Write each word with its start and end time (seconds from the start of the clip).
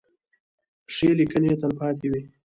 ښې 0.93 1.09
لیکنې 1.19 1.51
تلپاتې 1.61 2.07
وي. 2.11 2.21